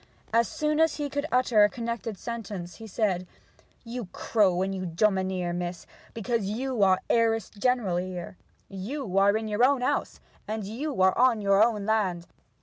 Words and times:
As 0.33 0.47
soon 0.47 0.79
as 0.79 0.95
he 0.95 1.11
could 1.11 1.27
utter 1.31 1.63
a 1.63 1.69
connected 1.69 2.17
sentence 2.17 2.77
he 2.77 2.87
said: 2.87 3.27
'You 3.83 4.05
crow 4.11 4.63
and 4.63 4.73
you 4.73 4.83
domineer, 4.87 5.53
mistress, 5.53 5.85
because 6.15 6.45
you 6.45 6.81
are 6.81 7.01
heiress 7.07 7.51
general 7.51 7.97
here. 7.97 8.35
You 8.67 9.19
are 9.19 9.37
in 9.37 9.47
your 9.47 9.63
own 9.63 9.81
house; 9.81 10.19
you 10.59 10.99
are 11.03 11.15
on 11.15 11.39
your 11.39 11.61
own 11.63 11.85
land. 11.85 12.25